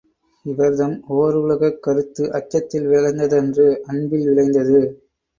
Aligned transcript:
இவர்தம் 0.45 0.95
ஓருலகக் 1.15 1.77
கருத்து 1.79 2.23
அச்சத்தில் 2.33 2.87
விளைந்ததன்று 2.87 3.67
அன்பில் 3.85 4.25
விளைந்தது. 4.25 4.81